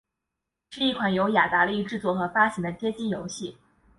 [0.71, 3.55] 是一款由雅达利制作和发行的街机游戏。